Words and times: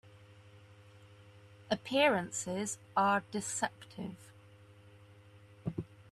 Appearances 1.69 2.79
are 2.97 3.21
deceptive. 3.29 4.31